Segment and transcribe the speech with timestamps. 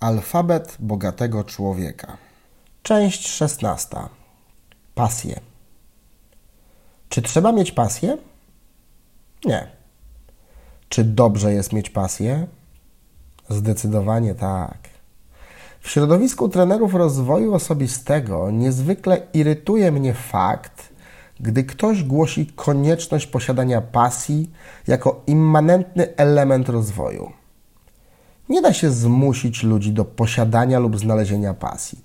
[0.00, 2.16] Alfabet bogatego człowieka.
[2.82, 4.08] Część szesnasta.
[4.94, 5.40] Pasje.
[7.08, 8.18] Czy trzeba mieć pasję?
[9.44, 9.66] Nie.
[10.88, 12.46] Czy dobrze jest mieć pasję?
[13.48, 14.78] Zdecydowanie tak.
[15.80, 20.88] W środowisku trenerów rozwoju osobistego niezwykle irytuje mnie fakt,
[21.40, 24.50] gdy ktoś głosi konieczność posiadania pasji
[24.86, 27.39] jako immanentny element rozwoju.
[28.50, 31.98] Nie da się zmusić ludzi do posiadania lub znalezienia pasji.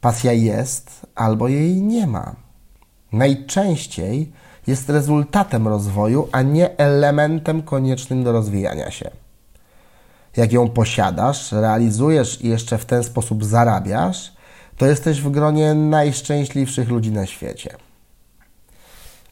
[0.00, 2.34] Pasja jest albo jej nie ma.
[3.12, 4.32] Najczęściej
[4.66, 9.10] jest rezultatem rozwoju, a nie elementem koniecznym do rozwijania się.
[10.36, 14.32] Jak ją posiadasz, realizujesz i jeszcze w ten sposób zarabiasz,
[14.76, 17.76] to jesteś w gronie najszczęśliwszych ludzi na świecie.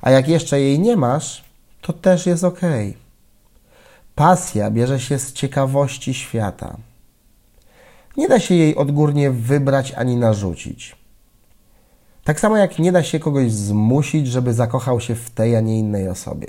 [0.00, 1.44] A jak jeszcze jej nie masz,
[1.80, 2.60] to też jest ok.
[4.14, 6.76] Pasja bierze się z ciekawości świata.
[8.16, 10.96] Nie da się jej odgórnie wybrać ani narzucić.
[12.24, 15.78] Tak samo jak nie da się kogoś zmusić, żeby zakochał się w tej, a nie
[15.78, 16.46] innej osobie.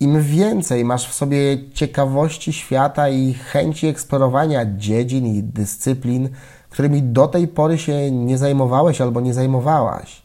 [0.00, 6.28] Im więcej masz w sobie ciekawości świata i chęci eksplorowania dziedzin i dyscyplin,
[6.70, 10.22] którymi do tej pory się nie zajmowałeś albo nie zajmowałaś,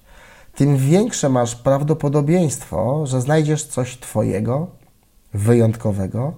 [0.55, 4.67] tym większe masz prawdopodobieństwo, że znajdziesz coś Twojego,
[5.33, 6.33] wyjątkowego,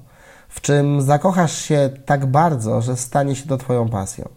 [0.49, 4.29] w czym zakochasz się tak bardzo, że stanie się to Twoją pasją.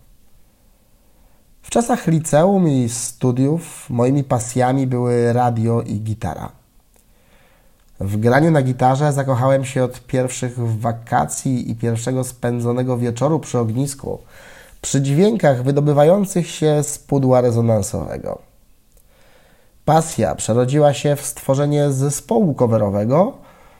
[1.63, 6.53] W czasach liceum i studiów moimi pasjami były radio i gitara.
[8.01, 14.19] W graniu na gitarze zakochałem się od pierwszych wakacji i pierwszego spędzonego wieczoru przy ognisku,
[14.81, 18.39] przy dźwiękach wydobywających się z pudła rezonansowego.
[19.85, 23.33] Pasja przerodziła się w stworzenie zespołu coverowego,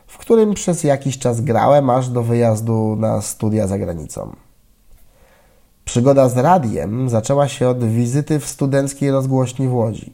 [0.09, 4.37] w którym przez jakiś czas grałem aż do wyjazdu na studia za granicą.
[5.85, 10.13] Przygoda z radiem zaczęła się od wizyty w studenckiej rozgłośni w Łodzi.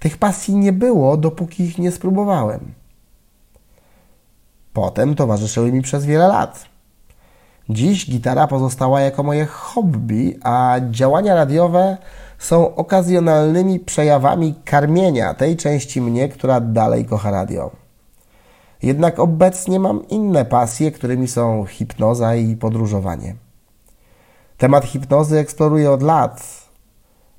[0.00, 2.74] Tych pasji nie było, dopóki ich nie spróbowałem.
[4.72, 6.64] Potem towarzyszyły mi przez wiele lat.
[7.68, 11.96] Dziś gitara pozostała jako moje hobby, a działania radiowe
[12.38, 17.81] są okazjonalnymi przejawami karmienia tej części mnie, która dalej kocha radio.
[18.82, 23.36] Jednak obecnie mam inne pasje, którymi są hipnoza i podróżowanie.
[24.58, 26.62] Temat hipnozy eksploruję od lat,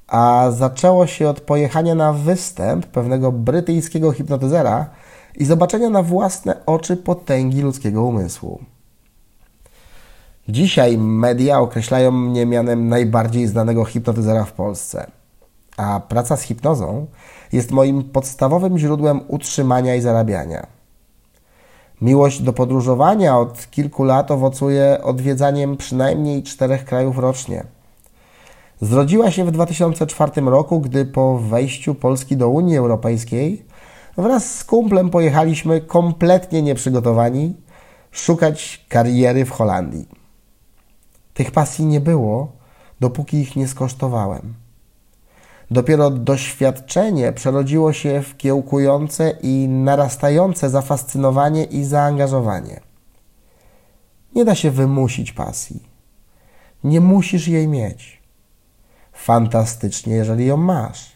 [0.08, 4.90] a zaczęło się od pojechania na występ pewnego brytyjskiego hipnotyzera
[5.36, 8.60] i zobaczenia na własne oczy potęgi ludzkiego umysłu.
[10.50, 15.12] Dzisiaj media określają mnie mianem najbardziej znanego hipnotyzera w Polsce,
[15.78, 17.08] a praca z hipnozą
[17.52, 20.83] jest moim podstawowym źródłem utrzymania i zarabiania.
[22.04, 27.64] Miłość do podróżowania od kilku lat owocuje odwiedzaniem przynajmniej czterech krajów rocznie.
[28.82, 33.66] Zrodziła się w 2004 roku, gdy po wejściu Polski do Unii Europejskiej
[34.18, 37.56] wraz z kumplem pojechaliśmy kompletnie nieprzygotowani
[38.12, 40.08] szukać kariery w Holandii.
[41.34, 42.52] Tych pasji nie było,
[43.00, 44.63] dopóki ich nie skosztowałem.
[45.74, 52.80] Dopiero doświadczenie przerodziło się w kiełkujące i narastające zafascynowanie i zaangażowanie.
[54.36, 55.84] Nie da się wymusić pasji.
[56.84, 58.22] Nie musisz jej mieć.
[59.14, 61.12] Fantastycznie, jeżeli ją masz.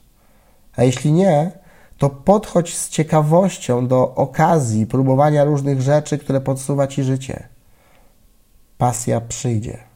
[0.76, 1.52] A jeśli nie,
[1.98, 7.48] to podchodź z ciekawością do okazji próbowania różnych rzeczy, które podsuwa ci życie.
[8.78, 9.87] Pasja przyjdzie.